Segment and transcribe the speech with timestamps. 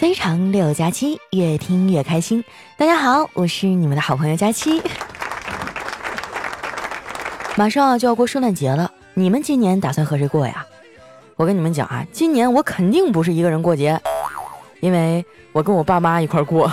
[0.00, 2.42] 非常六加七，越听越开心。
[2.78, 4.80] 大家好，我是你们的好朋友佳期。
[7.54, 10.64] 马上就要过圣诞节了，你们今年打算和谁过呀？
[11.36, 14.00] 我跟你们讲啊，今年我肯定不是一个人过节，
[14.80, 15.22] 因为
[15.52, 16.72] 我跟我爸妈一块过。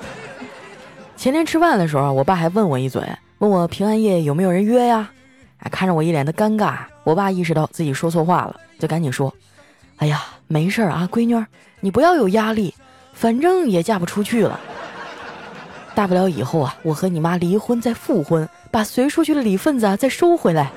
[1.16, 3.02] 前天吃饭的时候，我爸还问我一嘴，
[3.38, 5.10] 问我平安夜有没有人约呀？
[5.60, 9.34] 哎，看着我一脸的尴尬，我爸意识到自己说错话了，就赶紧说
[9.96, 11.46] ：“哎呀，没事儿啊，闺女。”
[11.82, 12.74] 你不要有压力，
[13.14, 14.60] 反正也嫁不出去了。
[15.94, 20.70] 大不了以后啊，我和你妈离婚再复婚，把随出去的礼份子啊再收回来。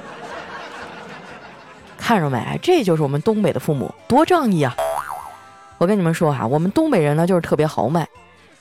[1.97, 2.57] 看着没？
[2.61, 4.73] 这就是我们东北的父母，多仗义啊！
[5.77, 8.07] 我跟你们说哈，我们东北人呢就是特别豪迈。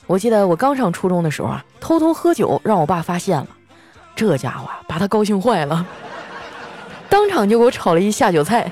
[0.09, 3.47] 我记得我刚上初中的时候啊，偷偷喝酒让我爸发现了，
[4.17, 5.87] 这家伙把他高兴坏了，
[7.09, 8.69] 当场就给我炒了一下酒菜。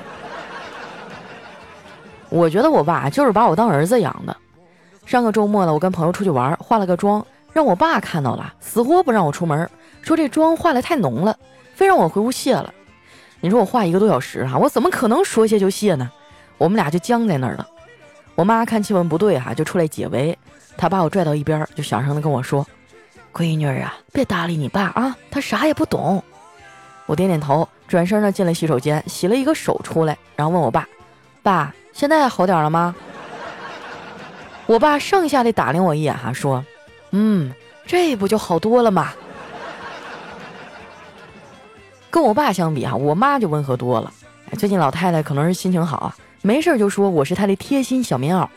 [2.31, 4.35] 我觉得我爸就是把我当儿子养的。
[5.05, 9.69] 上个周末呢，我跟朋友出去玩，化了个妆，让我爸看到了，死活不让我出门，
[10.01, 11.37] 说这妆化的太浓了，
[11.75, 12.73] 非让我回屋卸了。
[13.41, 16.09] 你说我化一个多小时哈，我怎么可能说卸就卸呢？
[16.57, 17.67] 我们俩就僵在那儿了。
[18.35, 20.37] 我妈看气氛不对哈，就出来解围。
[20.77, 22.65] 她把我拽到一边，就小声的跟我说
[23.33, 26.23] ：“闺女啊，别搭理你爸啊，他啥也不懂。”
[27.07, 30.87] 我点点头，转身呢进了洗手间，洗了一个手出来，然后问我爸
[31.43, 32.95] ：“爸。”现在好点了吗？
[34.67, 36.63] 我爸剩下的打量我一眼，哈，说
[37.11, 37.53] ：“嗯，
[37.85, 39.11] 这不就好多了吗？”
[42.09, 44.11] 跟我爸相比啊，我妈就温和多了。
[44.57, 48.47] 最近老太太可能是心情好啊，没事就说我是她的贴心小棉袄。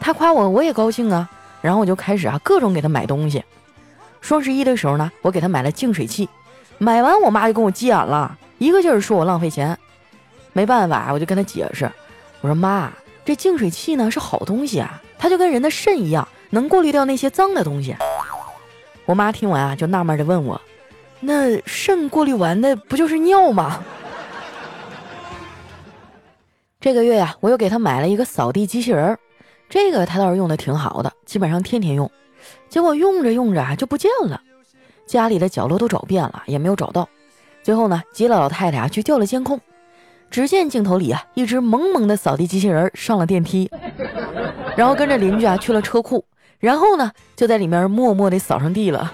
[0.00, 1.28] 她夸我，我也高兴啊。
[1.60, 3.42] 然后我就开始啊，各种给她买东西。
[4.20, 6.28] 双十一的时候呢，我给她买了净水器，
[6.78, 9.76] 买完我妈就跟我急眼了，一个劲儿说我浪费钱。
[10.52, 11.90] 没办法，我就跟她解释。
[12.44, 12.92] 我说妈，
[13.24, 17.96] 这净水器呢是好东西啊，它就跟人的肾一样，能过滤掉那些脏的东西。
[19.06, 20.60] 我妈听完啊，就纳闷的问我
[21.20, 23.82] ：“那肾过滤完的不就是尿吗？”
[26.82, 29.16] 这个月呀，我又给他买了一个扫地机器人，
[29.70, 32.10] 这个他倒是用的挺好的，基本上天天用。
[32.68, 34.38] 结果用着用着啊就不见了，
[35.06, 37.08] 家里的角落都找遍了，也没有找到。
[37.62, 39.58] 最后呢，急了老太太啊去调了监控。
[40.34, 43.70] 只见镜头里啊，一只萌萌的扫地机器人上了电梯，
[44.76, 46.24] 然后跟着邻居啊去了车库，
[46.58, 49.12] 然后呢就在里面默默地扫上地了，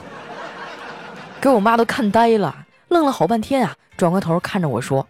[1.38, 5.06] 给我妈都看呆了，愣了好半天啊，转过头看着我说：“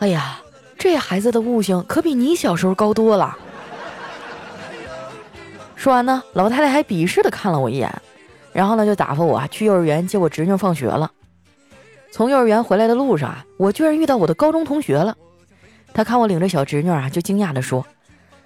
[0.00, 0.40] 哎呀，
[0.78, 3.36] 这孩子的悟性可比你小时候高多了。”
[5.76, 7.94] 说完呢，老太太还鄙视地看了我一眼，
[8.54, 11.10] 然后呢就打发我啊去幼儿园接我侄女放学了。
[12.10, 15.16] 从幼儿园回来的路上啊，我居然遇到我的高中同学了。
[15.94, 17.86] 他看我领着小侄女啊，就惊讶地说：“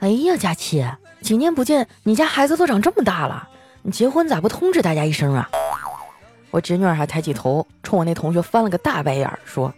[0.00, 0.84] 哎呀，佳琪，
[1.20, 3.48] 几年不见，你家孩子都长这么大了，
[3.82, 5.48] 你结婚咋不通知大家一声啊？”
[6.50, 9.72] 我侄女还抬起头，冲我那同学翻了个大白眼，说：“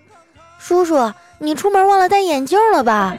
[0.59, 3.17] 叔叔，你出门忘了戴眼镜了吧？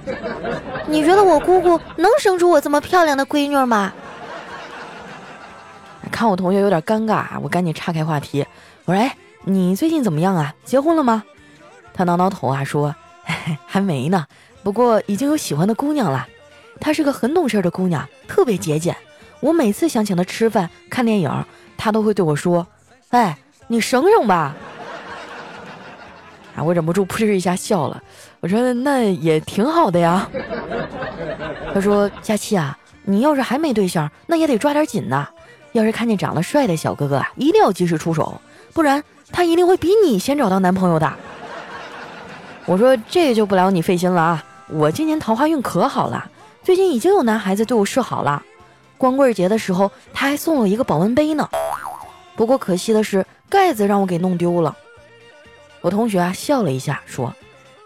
[0.87, 3.93] 你觉得我姑姑能生出我这么漂亮的闺女吗？”
[6.11, 8.45] 看我同学有点尴尬，我赶紧岔开话题，
[8.85, 10.56] 我说：“哎。”你最近怎么样啊？
[10.63, 11.23] 结婚了吗？
[11.94, 12.96] 他挠挠头啊，说
[13.66, 14.25] 还没呢，
[14.63, 16.28] 不过已经有喜欢的姑娘了。
[16.79, 18.95] 她是个很懂事的姑娘，特别节俭。
[19.40, 21.45] 我每次想请她吃饭、看电影，
[21.78, 22.68] 她都会对我说
[23.12, 23.38] ：“哎，
[23.68, 24.56] 你省省吧。”
[26.56, 28.03] 啊，我忍不住噗嗤一下笑了。
[28.41, 30.29] 我说那也挺好的呀。
[31.74, 35.29] 他说：“佳期啊，你要是还没对象，那也得抓点紧呐。
[35.72, 38.41] 要是看见长得帅的小哥哥啊，一定要及时出手，
[38.74, 39.01] 不然。”
[39.35, 41.12] 他一定会比你先找到男朋友的。
[42.66, 44.41] 我说这就不劳你费心了啊！
[44.69, 46.25] 我今年桃花运可好了，
[46.63, 48.41] 最近已经有男孩子对我示好了。
[48.97, 51.50] 光棍节的时候他还送了我一个保温杯呢。
[52.38, 54.74] 不过可惜的是盖子让我给弄丢了。
[55.81, 57.35] 我同学啊笑了一下说：“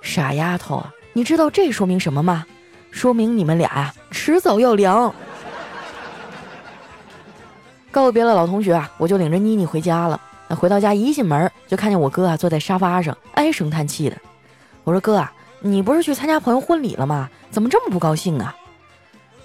[0.04, 2.46] 傻丫头啊，你知道这说明什么吗？
[2.92, 5.12] 说明你们俩呀迟早要凉。”
[7.90, 10.22] 告别了老同学啊，我就领着妮妮回家了。
[10.49, 14.17] 那回到家一进门就看见我哥啊坐在沙发上唉声叹气的。
[14.84, 15.31] 我说哥啊，
[15.61, 17.29] 你不是去参加朋友婚礼了吗？
[17.51, 18.55] 怎么这么不高兴啊？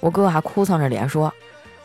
[0.00, 1.32] 我哥还哭丧着脸说：“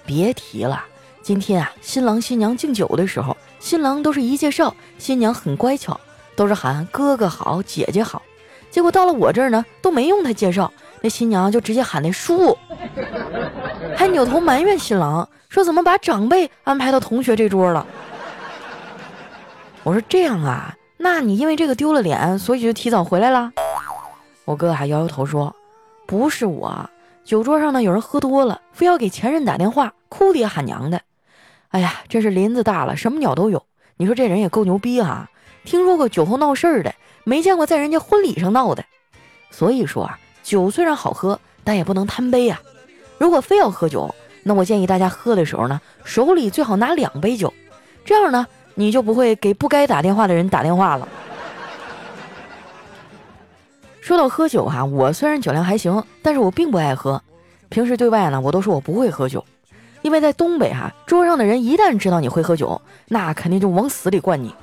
[0.05, 0.83] 别提了，
[1.21, 5.99] 今天啊新郎新娘敬酒的时候，新郎都是一介绍，新娘很乖巧，
[6.35, 8.21] 都是喊哥哥好姐姐好。
[8.71, 10.71] 结果到了我这儿呢，都没用他介绍，
[11.01, 12.57] 那新娘就直接喊那叔，
[13.97, 17.85] 还扭头埋怨新郎说怎么把长辈安排到同学这桌了。”
[19.83, 23.51] 我说这样啊，那你因为这个丢了脸，所以就提早回来了。
[24.45, 25.55] 我哥还摇摇头说
[26.05, 26.89] ：“不是我，
[27.23, 31.01] 酒桌上呢，有人喝多了，非要给前任打电话，哭爹喊娘的。
[31.69, 33.63] 哎呀，这是林子大了，什么鸟都有。
[33.97, 35.29] 你说这人也够牛逼哈！
[35.65, 36.93] 听说过酒后闹事儿的，
[37.23, 38.83] 没见过在人家婚礼上闹的。
[39.51, 42.59] 所以说啊，酒虽然好喝，但也不能贪杯啊。
[43.17, 47.53] 如果非要喝酒，那我建议大家喝的时候呢，手里最好拿两杯酒，
[48.03, 48.47] 这样呢，
[48.79, 51.05] 你就不会给不该打电话的人打电话了。
[53.99, 57.21] 说到喝酒哈，我虽然酒量还行，但是我并不爱喝。
[57.67, 59.43] 平时对外呢，我都说我不会喝酒，
[60.01, 64.55] 因为在东北哈，桌上的人一旦知道你会喝酒，那肯定就往死里灌你。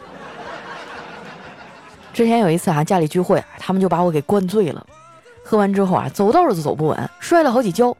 [2.14, 4.86] 之前有一次啊，家里聚会，他们就把我给灌醉了。
[5.44, 7.94] 喝完之后啊，走道都走不稳，摔了好几跤。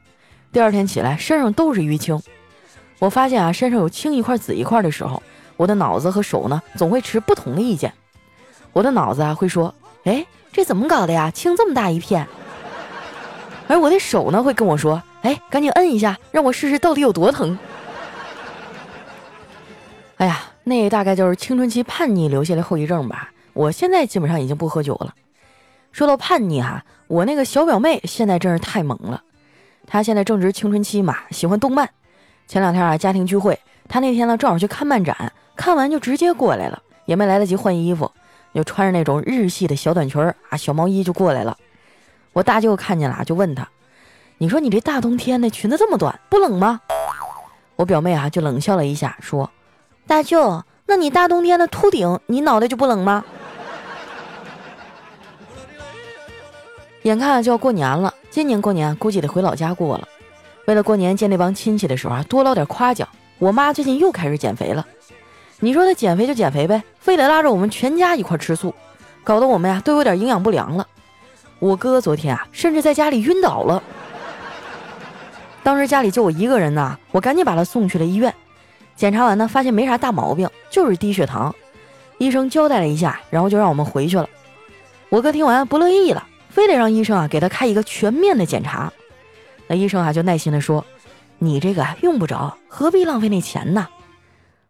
[0.51, 2.19] 第二天起来，身上都是淤青。
[3.01, 5.23] 我发现啊，身上有青一块紫一块的时候，
[5.57, 7.93] 我的脑子和手呢，总会持不同的意见。
[8.73, 9.75] 我的脑子啊，会说
[10.05, 11.31] ：“哎，这怎么搞的呀？
[11.31, 12.27] 青这么大一片。”
[13.69, 17.59] 而我的手呢，会跟我说：“哎，赶紧摁一下，让我试试到底有多疼。”
[20.19, 23.33] 哎呀，那大概就是青春期叛逆留下的后遗症吧。
[23.55, 25.15] 我现在基本上已经不喝酒了。
[25.93, 29.23] 说到叛逆哈，我那个小表妹现在真是太猛了。
[29.87, 31.89] 她现在正值青春期嘛，喜欢动漫。
[32.47, 33.59] 前两天啊，家庭聚会，
[33.89, 38.13] 她那天呢正好去看漫展，看完就直接过来了，也没来得及换衣服，
[38.55, 41.57] 就穿着那种日系的小短裙啊、小毛衣就过来了。
[42.33, 43.67] 我大舅看见了，就问他
[44.39, 46.81] ：“你说你这大冬天的裙子这么短，不冷吗？”
[47.77, 49.51] 我表妹啊就冷笑了一下，说
[50.07, 53.25] ：“大舅，那你大冬天的秃顶，你脑袋就不冷吗？”
[57.03, 60.09] 眼看就要过年了，今年过年估计得回老家过了。
[60.67, 63.09] 为了过年见那帮亲戚的时候啊，多捞点夸奖。
[63.39, 64.85] 我妈最近又开始减肥了。
[65.61, 68.75] 你说他减肥就减肥呗，非得拉着我们全家一块吃素，
[69.25, 70.87] 搞得我们呀都有点营养不良了。
[71.59, 73.83] 我哥昨天啊，甚至在家里晕倒了。
[75.63, 78.33] 当时家里就我一个人呐，我赶紧把他送去了医院。
[78.95, 81.55] 检查完呢，发现没啥大毛病，就是低血糖。
[82.19, 84.29] 医生交代了一下，然后就让我们回去了。
[85.09, 86.27] 我哥听完不乐意了。
[86.49, 88.91] 非得让医生啊给他开一个全面的检查，
[89.67, 90.83] 那医生啊就耐心的说
[91.39, 93.87] ：“你这个用不着，何必浪费那钱呢？”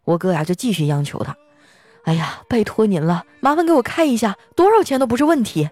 [0.07, 1.35] 我哥呀就继续央求他
[2.05, 5.67] ：“哎呀，拜托您了，麻烦给我开一下，多少钱都不是问题。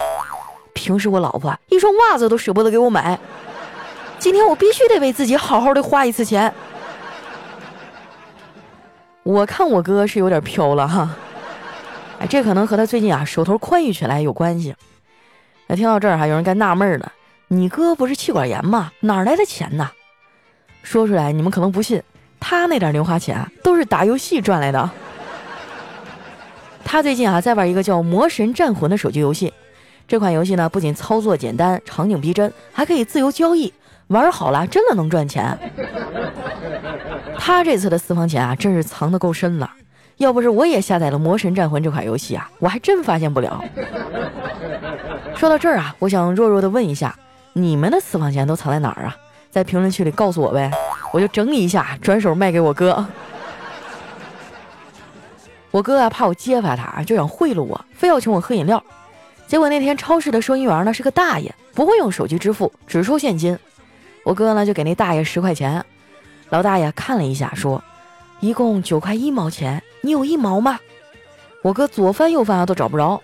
[0.73, 3.17] 平时我老婆一双袜子都舍不得给我买，
[4.19, 6.53] 今天我必须得为自己好好的花一次钱。”
[9.23, 11.15] 我看我哥是有点飘了哈，
[12.19, 14.75] 哎，这可能和他最近啊手头宽裕起来有关系。
[15.67, 17.13] 那听到这儿，还有人该纳闷了：
[17.47, 18.91] 你哥不是气管炎吗？
[18.99, 19.91] 哪来的钱呢？
[20.83, 22.03] 说出来你们可能不信，
[22.47, 24.87] 他那点零花钱都是打游戏赚来的。
[26.83, 29.51] 他最近啊在玩一个叫《魔神战魂》的手机游戏，
[30.07, 33.73] 这款游戏呢不仅操作简单、场景逼真，还可以自由交易，
[34.09, 35.57] 玩好了真的能赚钱。
[37.35, 39.67] 他这次的私房钱啊，真是藏得够深了。
[40.17, 43.65] 要不是我也下载了《魔神战魂》这款游戏啊，我还真发现不了。
[45.35, 47.17] 说到这儿啊，我想弱弱的问一下，
[47.53, 49.15] 你们的私房钱都藏在哪儿啊？
[49.49, 50.69] 在评论区里告诉我呗，
[51.15, 53.07] 我就整理一下，转手卖给我哥。
[55.71, 58.83] 我哥啊，怕我揭发他，就想贿赂我，非要请我喝饮料。
[59.47, 63.57] 结果那天超市的收银员呢是个大爷，不会用手机支付，只收现金。
[64.25, 65.85] 我哥呢就给那大爷十块钱，
[66.49, 67.81] 老大爷看了一下，说
[68.41, 70.77] ：“一共九块一毛钱，你有一毛吗？”
[71.63, 73.21] 我哥左翻右翻啊，都找不着。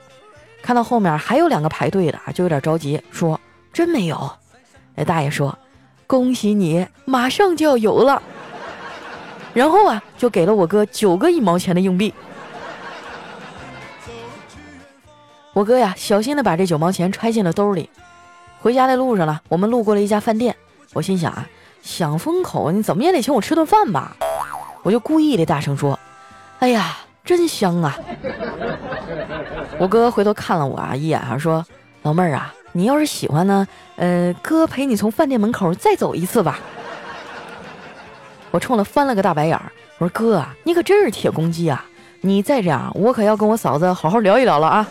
[0.62, 3.38] 看到后面还有两个排队的，就有点着急，说
[3.74, 4.32] ：“真没有。”
[4.96, 5.58] 那大爷说
[6.12, 8.22] ：“恭喜你，马上就要有了。”
[9.56, 12.14] 然后啊，就给了我哥九个一毛钱的硬币。
[15.54, 17.90] 我哥呀，小心的把这九毛钱揣进了兜里。
[18.60, 20.54] 回家的路上呢，我们路过了一家饭店，
[20.92, 21.48] 我心想啊，
[21.82, 24.18] 想封口，你怎么也得请我吃顿饭吧？
[24.84, 25.98] 我就故意的大声说
[26.60, 27.96] ：“哎呀。”真香啊！
[29.78, 31.64] 我哥回头看了我啊一眼，说
[32.02, 36.60] ：“老妹儿啊，你要是喜欢呢，呃，哥陪你从饭店门口再走一次吧。”
[38.52, 41.86] 我冲他翻了个大白眼儿，我说：“哥啊，你可真是铁公鸡啊！
[42.22, 44.88] 你再这样，我可要跟我嫂子好好聊一聊了啊！”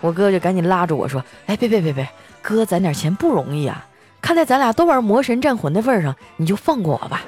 [0.00, 2.08] 我哥就赶紧拉住我说：“哎，别别别别，
[2.40, 3.84] 哥攒点钱不容易啊！
[4.20, 7.22] 看在咱俩都玩魔神战魂的份上，你就放过我吧。”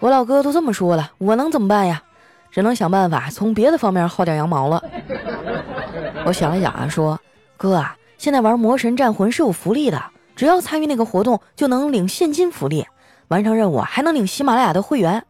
[0.00, 2.02] 我老哥都这么说了，我能怎么办呀？
[2.50, 4.82] 只能想办法从别的方面薅点羊毛了。
[6.24, 7.18] 我想了想啊，说
[7.56, 10.00] ：“哥啊，现在玩魔神战魂是有福利的，
[10.36, 12.86] 只要参与那个活动就能领现金福利，
[13.28, 15.24] 完成任务还能领喜马拉雅的会员。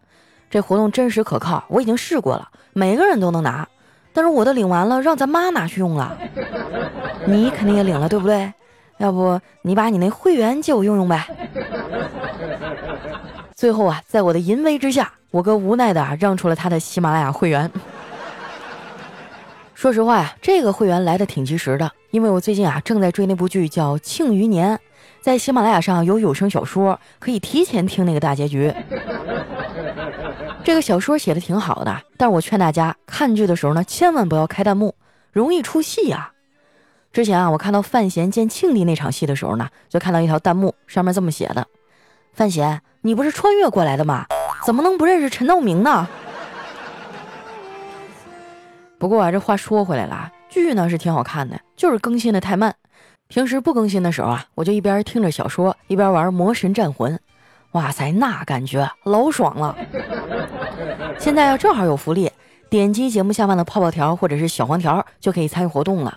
[0.51, 3.67] 这活动真实可靠，我已经试过了，每个人都能拿。
[4.13, 6.17] 但是我的领完了，让咱妈拿去用了。
[7.25, 8.53] 你肯定也领了，对不对？
[8.99, 11.27] 要不你把你那会员借我用用呗？
[13.57, 17.71] 最后啊，在我的淫威之下，我哥无奈的让出了他的喜马拉雅会员。
[19.75, 24.76] 说实话呀，这个会员来的挺及时的，因为我最近啊正在追那部剧叫《庆余年》，
[25.21, 28.73] 在喜马拉雅上有有声小说，可以提前听那个大结局。
[30.62, 34.95] 这个小说写的挺好的，但是我劝大家看剧的时候呢，千万不要开弹幕，
[35.33, 36.31] 容易出戏呀。
[37.12, 41.67] 之前啊，我看到范闲见庆帝那场戏的时候呢，就看到一条弹幕，上面这么写的
[42.33, 44.26] ：“范闲，你不是穿越过来的吗？
[44.64, 46.07] 怎么能不认识陈道明呢？”
[49.03, 52.73] 不过啊，这话说回来了，剧呢是挺好看的，就是更新的太慢。
[53.27, 57.13] 平时不更新的时候啊，我就一边听着小说，一边玩《魔神战魂》。
[57.73, 59.77] 哇塞，那感觉老爽了！
[61.19, 62.31] 现在要正好有福利，
[62.71, 66.17] 点击节目下方的泡泡条或者是小黄条，就可以参与活动了。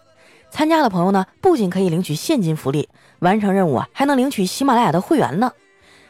[0.52, 2.88] 参加的朋友呢，不仅可以领取现金福利，
[3.18, 5.52] 完成任务啊，还能领取喜马拉雅的会员呢。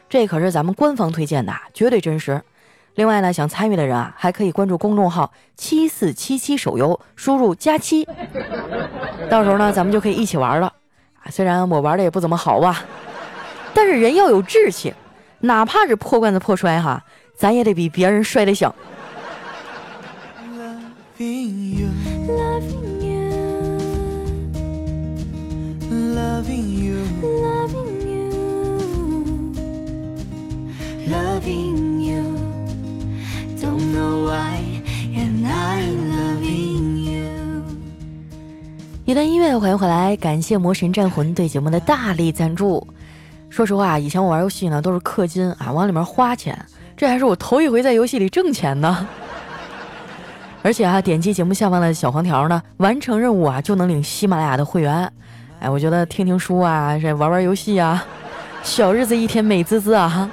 [0.10, 2.42] 这可是咱们官方推荐的，绝对真实。
[2.96, 8.08] 另外呢，想参与的人啊，还可以关注公众号七四七七手游，输入加七，
[9.30, 10.68] 到时候呢，咱们就可以一起玩了。
[11.22, 12.84] 啊，虽然我玩的也不怎么好吧，
[13.74, 14.94] 但是人要有志气，
[15.40, 17.04] 哪怕是破罐子破摔哈，
[17.36, 18.74] 咱也得比别人摔得响。
[39.08, 40.16] 一段音乐，欢迎回来！
[40.18, 42.86] 感谢魔神战魂对节目的大力赞助。
[43.50, 46.60] 说实话，以前我玩游戏呢都是氪金啊，往里面花钱，
[46.98, 49.08] 这还是我头一回在游戏里挣钱呢。
[50.64, 55.10] 而且啊，点击节目下方的小黄条呢，完成任务啊就能领喜马拉雅的会员。
[55.60, 58.04] 哎，我觉得听听书啊，这玩玩游戏啊，
[58.64, 60.30] 小日子一天美滋滋啊哈！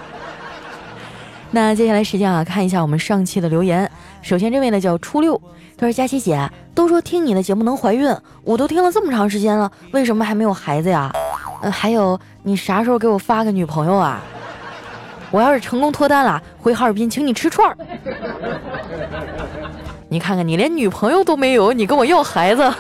[1.55, 3.89] 那接下来时间啊，看一下我们上期的留言。
[4.23, 5.39] 首先这位呢叫初六，
[5.77, 8.11] 他说：“佳琪姐，都说听你的节目能怀孕，
[8.43, 11.13] 我都听了这么长时间了，为什么还没有孩子呀？
[11.61, 14.23] 呃，还有你啥时候给我发个女朋友啊？
[15.31, 17.77] 我要是成功脱单了，回哈尔滨请你吃串儿。
[20.09, 22.73] 你看看你连女朋友都没有，你跟我要孩子？”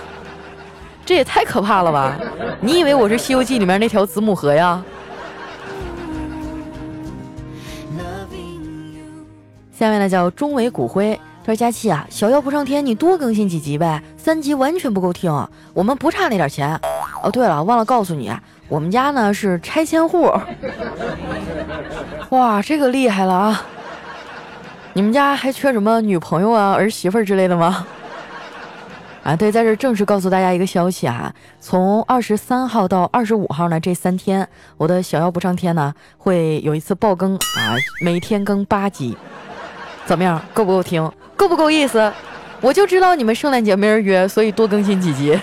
[1.05, 2.17] 这也太可怕了吧！
[2.61, 4.83] 你以为我是《西游记》里面那条子母河呀？
[9.83, 15.29] 下面呢叫中尾骨灰，他说：“佳期啊，小妖不上天，你多更新几集呗，三集完全不够听，
[15.75, 16.81] 我们不差那点钱。
[17.21, 20.33] 哦，对了，忘了告诉你啊，我们家呢是拆迁户。
[22.31, 23.63] 哇，这个厉害了啊！
[24.93, 27.85] 你们家还缺什么女朋友啊、儿媳妇之类的吗？”
[29.25, 37.75] 啊，对，在这正式告诉大家一个消息啊，从二十三号到二十五号呢，这三天我的小妖不上天呢，会有一次爆更啊，
[38.05, 39.17] 每天更八集，
[40.05, 42.13] 怎么样，够不够听，够不够意思？
[42.61, 45.39] 我就知道你们圣诞节没人约，所以多更新几集。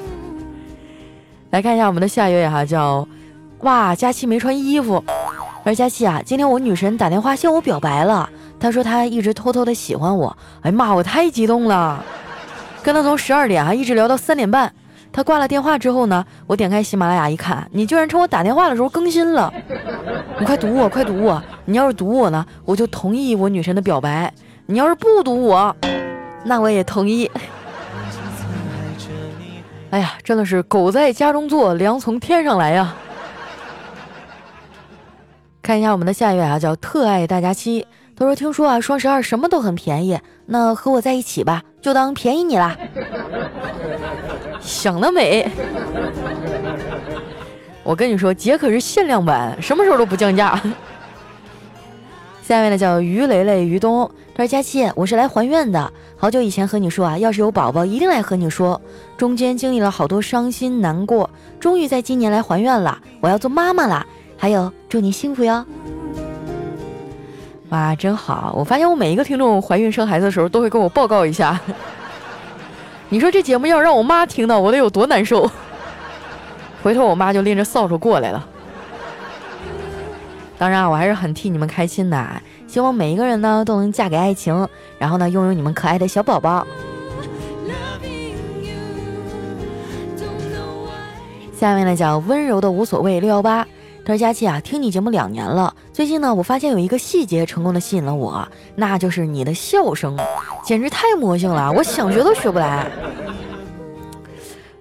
[1.50, 3.06] 来看一下我们的下一位哈，叫
[3.60, 5.02] 哇，佳期没穿衣服，
[5.64, 8.28] 而佳期啊，今天我女神打电话向我表白了，
[8.58, 12.04] 她说她一直偷偷的喜欢我，哎呀妈，我太激动了。
[12.82, 14.72] 跟他从十二点啊一直聊到三点半，
[15.12, 19.52] 他挂了电话之后呢，我点开喜马拉雅一看，你居然趁我打电话的时候更新了，
[20.38, 21.42] 你快读我，快读我！
[21.64, 24.30] 你要是读我呢，我就同意我女神的表白；
[24.66, 25.74] 你要是不读我，
[26.44, 27.30] 那我也同意。
[29.90, 32.94] 哎呀，真的是狗在家中坐，粮从天上来呀！
[35.60, 37.86] 看一下我们的下一位啊，叫特爱大家期。
[38.20, 42.76] 他说：“听说啊，双十二什么都很便宜，那和我在一起吧，就当便宜你啦。”
[44.60, 45.50] 想得美！
[47.82, 50.60] 我跟你说，姐可是限量版，什么时候都不降价。
[52.42, 54.10] 下一位呢，叫于雷雷于东。
[54.34, 55.90] 他说：“佳期，我是来还愿的。
[56.18, 58.78] 好久以前和你说啊，要是有宝宝，一定来和你说。
[59.16, 63.00] 中间经历了好多伤心难过，终于在今年来还愿了。
[63.22, 65.64] 我要做妈妈了，还有祝你幸福哟。”
[67.70, 68.52] 哇，真好！
[68.56, 71.58] 我发现我每一个听众怀孕生孩子的时候都会跟我报告一下。
[73.08, 75.48] 你说这节目要让我妈听到，我得有多难受？
[76.82, 78.44] 回头我妈就拎着扫帚过来了。
[80.58, 86.66] 当然，我还是很替你们开心的，希望每一个人呢都能嫁给爱情，然后呢拥有你们可爱的小宝宝。
[91.56, 93.64] 下面呢叫温柔的无所谓六幺八。
[94.10, 100.18] 说：“佳琪啊，听你节目两年了，最近呢，我发现有一个细节成功的吸引了我，那就是你的笑声，
[100.64, 102.90] 简直太魔性了，我想学都学不来。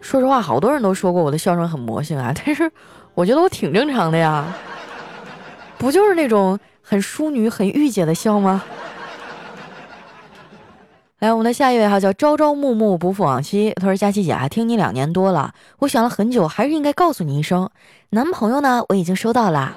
[0.01, 2.71] 说实话，好多人都说过我的笑声很魔性啊，但是
[3.13, 4.51] 我觉得我挺正常的呀，
[5.77, 8.63] 不就是那种很淑女、很御姐的笑吗？
[11.19, 13.73] 来，我们的下一位哈叫朝朝暮暮不负往昔。
[13.75, 17.69] 他说：“佳琪姐啊，听你两年多了，我想了很久，还是应该告诉你一声，
[18.11, 19.75] 男朋友呢我已经收到了，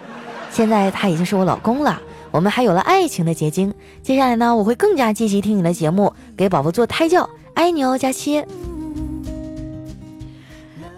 [0.53, 3.75] 现在他已经是我老公了，我们还有了爱情的结晶。
[4.03, 8.45] 接下来呢，我会更加积极听你的节目，给宝宝做胎教，爱你哦，佳期。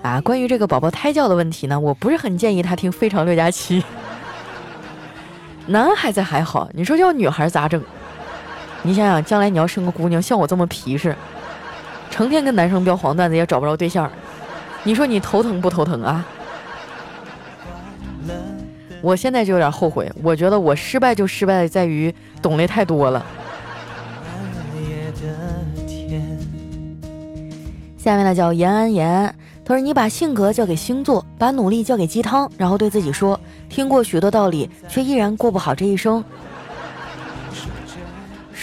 [0.02, 3.80] 啊，关于这个宝宝胎教的问题呢，我不是很建议他听《非常六加七》。
[5.68, 7.82] 男孩子还好，你说要女孩咋整？”
[8.86, 11.16] 你想想，将来你要生个姑娘，像我这么皮实，
[12.10, 14.10] 成天跟男生飙黄段子也找不着对象，
[14.82, 16.24] 你说你头疼不头疼啊？
[19.00, 23.24] 我现在就有点后悔，我觉得我失败就失败在于懂得太多了。
[27.96, 36.22] 下面呢叫延安延安，他说你把性格交给星座，把努力交给鸡汤，然后对自己说，听过许多道理，却依然过不好这一生。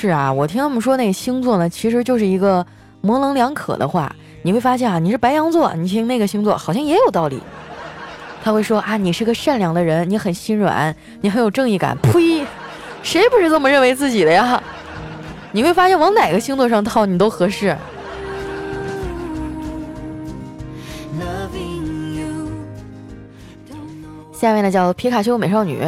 [0.01, 2.65] 是啊，我听他们说那个星座呢，其实就是一个
[3.01, 4.11] 模棱两可的话。
[4.41, 7.39] 你会发现啊，你是白羊座，你听那个星座好像也有道理。
[8.43, 11.95] 他会说啊，你是个善良的人，你很心软，你很有正义感。
[12.01, 12.43] 呸，
[13.03, 14.59] 谁不是这么认为自己的呀？
[15.51, 17.77] 你会发现往哪个星座上套你都合适。
[24.33, 25.79] 下面呢叫皮卡丘美少女。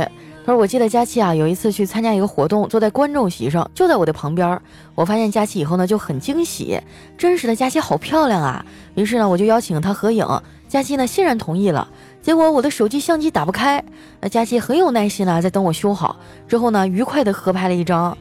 [0.46, 4.60] 他说：“我记得佳期啊，有一次去参加一个活动，坐在观众席上，就在我的旁边。
[4.94, 6.78] 我发现佳期以后呢，就很惊喜，
[7.18, 8.66] 真实的佳期好漂亮啊！
[8.96, 10.28] 于是呢，我就邀请她合影。
[10.68, 11.88] 佳期呢，欣然同意了。
[12.22, 13.82] 结果我的手机相机打不开，
[14.20, 16.18] 那佳期很有耐心啊，在等我修好。
[16.48, 18.18] 之后呢，愉快的合拍了一张。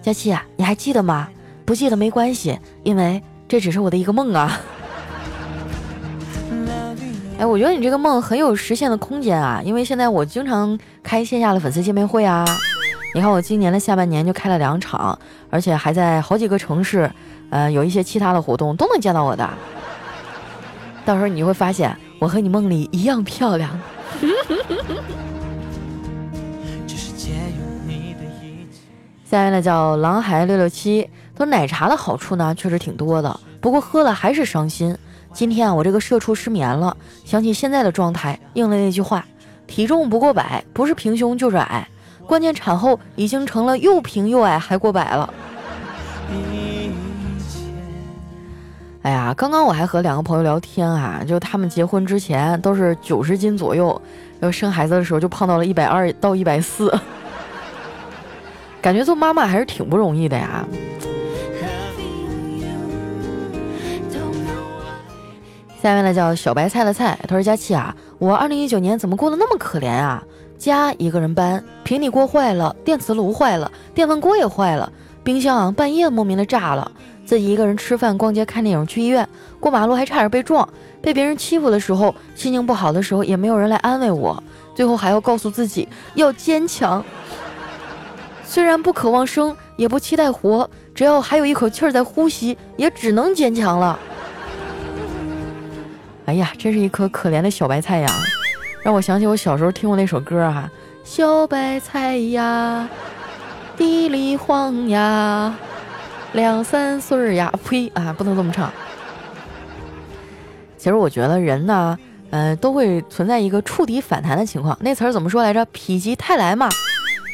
[0.00, 1.28] 佳期啊，你还记得吗？
[1.66, 4.58] 不记得没关系，因为这只是我的一个梦啊。”
[7.38, 12.46] 哎，我觉得你这个梦很有实现的空间啊，因为现在我经常开线下的粉丝见面会啊。
[13.14, 15.18] 你看我今年的下半年就开了两场，
[15.50, 17.10] 而且还在好几个城市，
[17.50, 19.46] 呃，有一些其他的活动都能见到我的。
[21.04, 23.78] 到时候你会发现我和你梦里一样漂亮。
[29.24, 34.96] 下面呢叫狼孩六六七，说奶茶的好处呢确实挺多的，不过喝了还是伤心。
[35.36, 36.96] 今天啊，我这个社畜失眠了，
[37.26, 39.22] 想起现在的状态，应了那句话：
[39.66, 41.86] 体重不过百，不是平胸就是矮。
[42.26, 45.34] 关键产后已经成了又平又矮还过百了。
[49.02, 53.88] 哎呀，刚刚我还和两个朋友聊天啊，就他们结婚之前都是九十斤左右，
[54.40, 56.90] 然后生孩子的时候就胖到了一百二到一百四，
[58.80, 60.66] 感觉做妈妈还是挺不容易的呀。
[65.86, 70.20] 下面呢叫小白菜的菜，他说：“佳琪啊，我二零一九年怎么过得那么可怜啊？
[70.58, 74.90] 家一个人搬，平底锅坏了，电磁炉坏了，电饭锅也坏了，
[75.22, 76.90] 冰箱啊半夜莫名的炸了，
[77.24, 79.28] 自己一个人吃饭、逛街、看电影、去医院，
[79.60, 80.68] 过马路还差点被撞，
[81.00, 84.42] 被别人欺负的时候，心情不好的时候也没有人来安慰我，
[84.74, 87.04] 最后还要告诉自己要坚强。
[88.44, 93.96] 虽然不渴望生，也不期待活，只要还有一口气儿在呼吸，也只能坚强了。”
[96.26, 98.08] 哎呀，真是一颗可怜的小白菜呀，
[98.82, 100.68] 让我想起我小时候听过那首歌哈，
[101.04, 102.88] 小白菜呀，
[103.76, 105.54] 地里黄呀，
[106.32, 108.72] 两三岁呀，呸啊，不能这么唱。
[110.76, 111.96] 其实我觉得人呢，
[112.30, 115.64] 嗯，都会存在一个触底反弹的情况，那词儿怎么说来着？
[115.66, 116.68] 否极泰来嘛。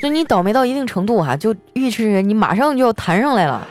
[0.03, 3.67] 就你倒霉到一定程度哈，就预示你马上就要弹上来了，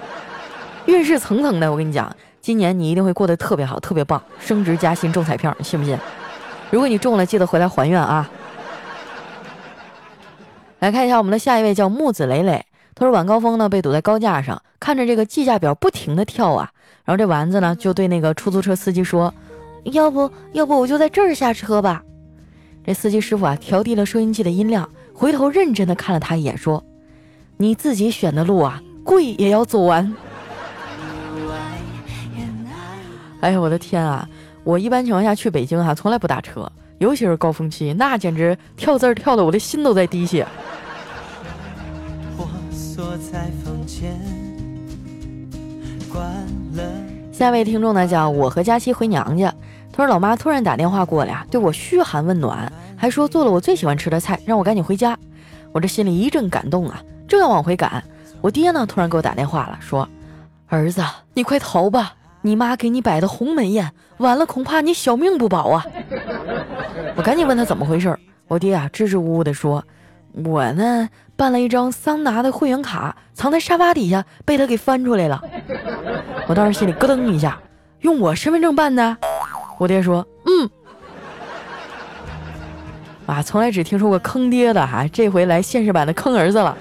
[0.88, 2.12] 运势层层的，我跟你讲。
[2.42, 5.96] 今年你一定会过得特别好，特别棒，升职加薪中彩票，你信不信？
[6.72, 8.30] 如果你中了，记得回来还愿啊！
[10.80, 12.66] 来看一下我们的下一位，叫木子磊磊。
[12.96, 16.72] 他说晚高峰呢被堵在高架上，看着这个计价表不停的跳啊，
[17.06, 19.32] 然后这丸子呢就对那个出租车司机说
[19.94, 22.02] ：“要不要不我就在这儿下车吧？”
[22.84, 26.84] 这司机师傅啊调低了收音机的音量，回头认真的看了他一眼，说
[27.58, 30.12] ：“你自己选的路啊，跪也要走完。”
[33.42, 34.28] 哎呀，我的天啊！
[34.64, 40.46] 我一般情况下去北京哈，从来不打车，尤其是高峰期，那简直跳字儿跳的我的心都在滴血。
[47.32, 49.52] 下位听众呢讲我和佳期回娘家，
[49.92, 55.18] 他说老妈突然打电话过来啊，对我嘘寒问暖，还说做了我最喜欢吃的菜，让我赶紧回家。
[55.72, 58.04] 我这心里一阵感动啊，正要往回赶，
[58.42, 60.08] 我爹呢突然给我打电话了，说
[60.70, 65.86] ：“儿子，你快逃吧！”你妈给你摆的鸿门宴，晚了恐怕你小命不保啊！
[67.16, 68.18] 我赶紧问他怎么回事。
[68.48, 69.84] 我爹啊支支吾吾的说
[70.44, 75.42] ：“我呢办了一张桑拿的会员卡，藏在沙发底下，被他给翻出来了。
[76.48, 77.60] ”我当时心里咯噔一下，
[78.02, 79.18] 用我身份证办的？
[79.78, 80.70] 我爹说：“嗯。”
[83.28, 86.76] 啊，从来只听说过坑爹的哈，这回来现实版的坑儿子了。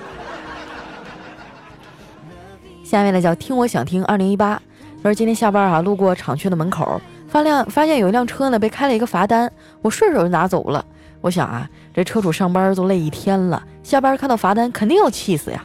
[2.82, 4.60] 下面呢叫听我想听二零一八，
[5.02, 10.84] 说今天下班啊，路过厂区的门口，发辆发现有一辆车呢被开了一个罚单，我顺手就拿走了。
[11.22, 15.64] 我想啊，这车主上班都累一天了，下班看到罚单肯定要气死呀。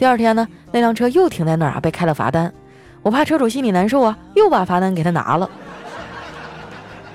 [0.00, 2.52] 第二天呢，那辆车又停在那儿啊，被开了罚单，
[3.02, 5.48] 我怕车主心里难受啊，又把罚单给他拿了。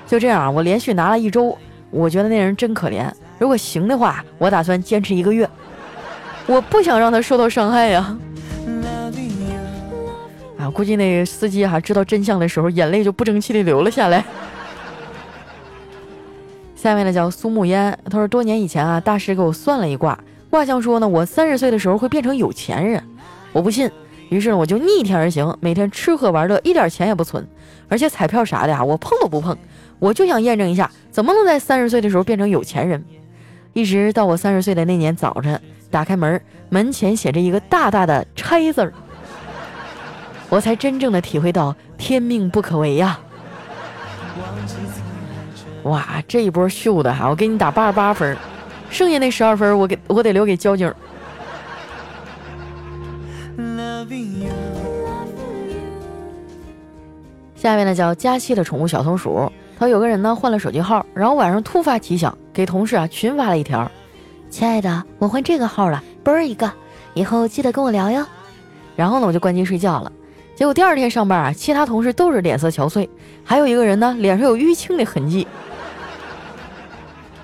[0.08, 1.58] 就这样啊，我连续拿了一周。
[1.90, 3.12] 我觉得那人真可怜。
[3.38, 5.50] 如果行的话，我打算坚持一个月。
[6.48, 8.18] 我不想让他受到伤害呀。
[10.62, 14.24] 啊估计那个司机哈知道真相的时候，眼泪就不争气的流了下来。
[16.76, 20.18] 下面呢叫苏木烟，他说多年以前啊，大师给我算了一卦，
[20.52, 23.04] 卦象说呢，我三十岁的时候会变成有钱人。
[23.52, 23.90] 我不信，
[24.30, 27.44] 于是呢我就逆天而行，每天吃喝玩乐，一点钱也不存，
[27.90, 29.58] 而且彩票啥的呀，我碰都不碰。
[29.98, 33.04] 我就想验证一下，怎么能在三十岁的时候变成有钱人？
[33.74, 38.94] 一直到我三十岁的那年早晨，打开门，门前写着一个大大的“拆”字儿，
[40.52, 43.18] 我才真正的体会到天命不可违呀！
[45.84, 48.36] 哇，这一波秀的哈，我给你打八十八分，
[48.90, 50.94] 剩下那十二分我给我得留给交警。
[57.56, 59.50] 下面呢叫佳期的宠物小松鼠。
[59.80, 63.90] 他有个人呢换了手机号，然后晚上突发奇想，给同事啊群发了一条
[64.52, 66.70] ：“亲爱的，我换这个号了，啵儿一个，
[67.14, 68.28] 以后记得跟我聊哟。”
[68.98, 70.12] 然后呢我就关机睡觉了。
[70.62, 73.10] 结果第二天上班啊，其他同事都是脸色憔悴，
[73.44, 75.48] 还有一个人呢脸上有淤青的痕迹。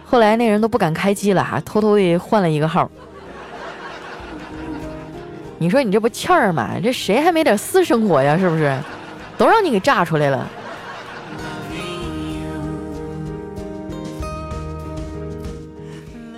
[0.05, 2.87] 后来那人都不敢开机了还，偷偷的换了一个号。
[5.57, 6.75] 你说你这不欠儿吗？
[6.79, 8.37] 这谁还没点私生活呀？
[8.37, 8.77] 是不是？
[9.35, 10.47] 都让你给炸出来了。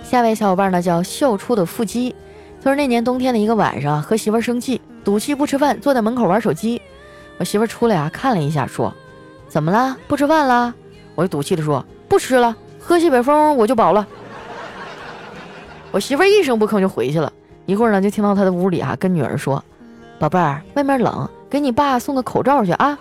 [0.02, 2.16] 下位小伙伴呢叫笑出的腹肌，
[2.64, 6.80] 他说那年冬天的一个晚上，和媳妇儿生气，赌气不吃饭，坐在门口玩手机。
[7.38, 8.94] 我媳妇儿出来啊，看了一下，说
[9.48, 9.96] ：“怎么了？
[10.06, 10.74] 不吃饭了？”
[11.16, 14.06] 我就赌气的说：“不吃了，喝西北风我就饱了。”
[15.90, 17.32] 我媳妇儿一声不吭就回去了。
[17.66, 19.64] 一会儿呢，就听到她的屋里啊，跟女儿说
[20.20, 22.98] ：“宝贝儿，外面冷，给你爸送个口罩去啊，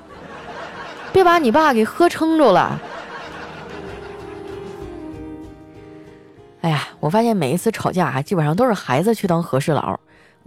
[1.12, 2.80] 别把你爸给喝撑着了。”
[6.62, 10.00] 哎呀，我发现每一次吵架啊，基本上都是孩子去当和事佬。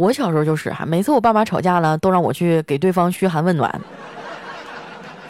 [0.03, 3.81] 我小时候就是哈，每次我爸妈吵架了，都让我去给对方嘘寒问暖，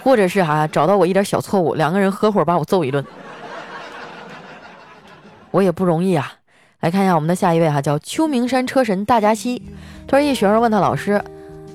[0.02, 3.04] 或者是哈找到我一点小错误，两个人合伙把我揍一顿。
[5.50, 6.32] 我也不容易啊。
[6.80, 9.62] 来看一下我们的下一位哈，叫秋名山车神大家西。
[10.08, 11.22] 突然一学生问他老师：“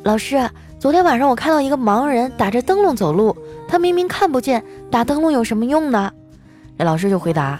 [0.01, 6.11] 老师，昨天晚上我看到一个盲人打着灯笼走路，他明明看不见，打灯笼有什么用呢？”
[6.75, 7.59] 那老师就回答。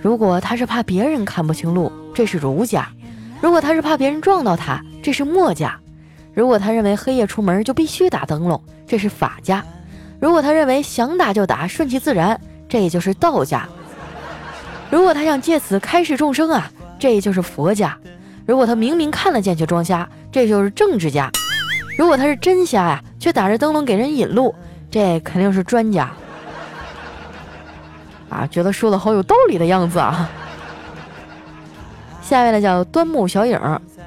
[0.00, 2.84] 如果他是怕别人看不清路，这是儒家；
[3.40, 5.70] 如果他是怕别人撞到他，这是墨家；
[6.34, 9.62] 如果他认为黑夜出门就必须打灯笼，这是法家；
[10.20, 13.60] 如果他认为想打就打，顺其自然，这也就是道家；
[14.90, 17.90] 如果他想借此开示众生啊，这也就是佛家；
[18.44, 21.30] 如果他明明看得见却装瞎，这就是政治家；
[21.96, 24.54] 如果他是真瞎呀，却打着灯笼给人引路，
[24.90, 26.10] 这肯定是专家。
[28.28, 30.30] 啊，觉得说的好有道理的样子啊！
[32.30, 33.58] 下面呢叫端木小影，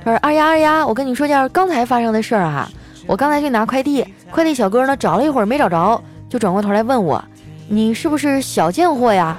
[0.02, 2.70] 他说：“二丫二丫，我跟你说件刚才发生的事儿啊！
[3.06, 7.22] 我刚才去拿快递，快递小哥呢找了一会儿没找着，就转过头来问我，
[7.68, 9.38] 你是不是小贱货呀？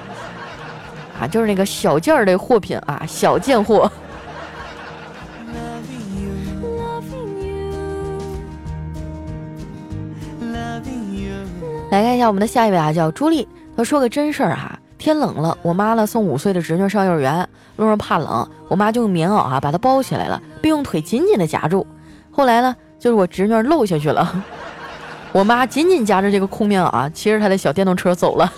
[1.18, 3.90] 啊，就是那个小件儿的货品啊，小贱货。
[11.90, 21.86] 来看一下我们的下一位啊，叫朱莉。”她说个真事儿哈，天冷了，我妈呢送五岁的侄女上幼儿园，路上怕冷，我妈就用棉袄啊把她包起来了，并用腿紧紧的夹住。
[22.30, 24.42] 后来呢，就是我侄女漏下去了，
[25.30, 28.50] 我妈紧紧夹着这个空棉袄啊，骑着她的小电动车走了。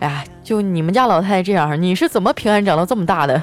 [0.00, 3.42] 哎呀，就你们家老太太这样，你是怎么平安长到这么大的？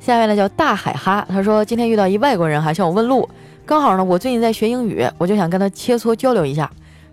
[0.00, 3.28] 下面呢叫大海哈，他说今天遇到一外国人哈，向我问路。
[3.64, 6.68] 刚好呢，我最近在学英语，我就想跟他切磋交流一下。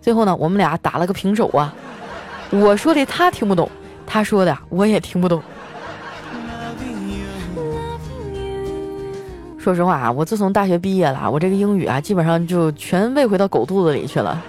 [0.08, 1.74] 最后呢，我们俩打了个平手啊。
[2.48, 3.70] 我说的他听不懂，
[4.06, 5.42] 他说的我也听不懂。
[9.58, 14.42] 说实话啊，我自从大学毕业了，我这个英语啊，基本上就全喂回到狗肚子里去了。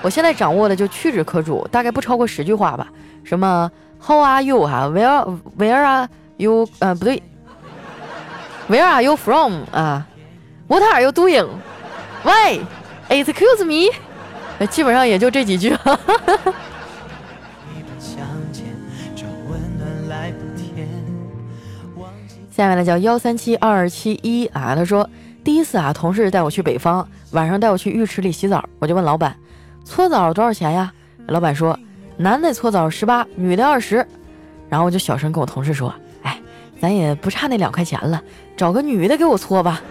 [0.00, 2.90] 我现在掌握的就屈指可数，大概不超过十句话吧。
[3.24, 6.66] 什么 How are you 哈？Where Where are you？
[6.78, 7.22] 呃，不对
[8.70, 9.64] ，Where are you from？
[9.70, 10.06] 啊
[10.66, 13.90] ，What are you doing？Why？Excuse me？
[14.70, 15.76] 基本上也就这几句。
[22.50, 25.10] 下面呢叫幺三七二二七一啊，他说
[25.42, 29.36] 第一次啊，同事带我去北方，晚上带我去浴池里洗澡，我就问老板，
[29.84, 30.92] 搓澡多少钱呀？
[31.26, 31.76] 老板说，
[32.16, 34.06] 男的搓澡十八，女的二十。
[34.68, 36.38] 然后我就小声跟我同事说，哎，
[36.80, 38.22] 咱也不差那两块钱了，
[38.56, 39.82] 找个女的给我搓吧。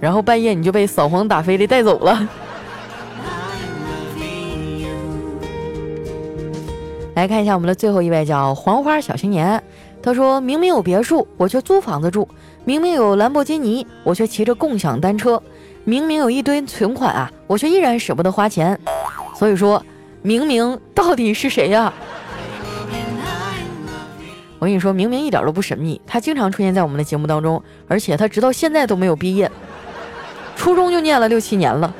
[0.00, 2.28] 然后半夜你就被扫黄打非的带走了。
[7.14, 9.60] 来看一下我们的最后一位，叫黄花小青年。
[10.00, 12.22] 他说明明有别墅，我却租房子住；
[12.64, 15.36] 明明有兰博基尼，我却骑着共享单车；
[15.82, 18.78] 明明有一堆存款啊，我却依然舍不得花钱。
[19.34, 19.84] 所以说，
[20.22, 21.92] 明明到底是谁呀？
[24.60, 29.50] 我跟你说，明明一点都不神秘，他经常出现在我们的节目当中，而且他直到现在都没有毕业，
[30.58, 31.94] 初中就念了六七年了，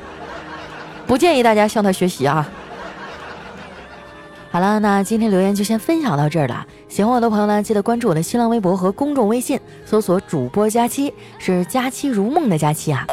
[1.07, 2.47] 不建议大家向他学习啊。
[4.51, 6.67] 好了，那今天留言就先分享到这儿了。
[6.89, 13.07] 喜欢我的朋友呢，记得关注我的新浪微博和公众微信，搜索“主播佳期”，是“佳期如梦”的佳期啊。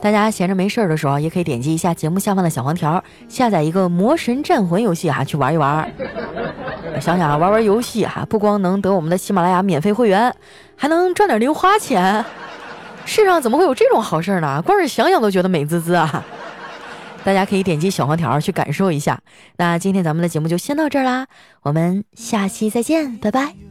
[0.00, 5.88] 大家闲着没事儿的时候，也可以点击一下节目下方的小黄条，下载一个《魔神战魂》游戏啊，去玩一玩。
[7.00, 10.34] 想想啊，玩玩游戏哈，不光能得我们的喜马拉雅免费会员，
[10.74, 12.24] 还能赚点零花钱。
[13.08, 14.62] 世上怎么会有这种好事呢？
[14.62, 16.22] 光是想想都觉得美滋滋啊！
[17.24, 19.18] 大家可以点击小黄条去感受一下。
[19.56, 21.26] 那今天咱们的节目就先到这儿啦，
[21.62, 23.67] 我们下期再见，拜拜。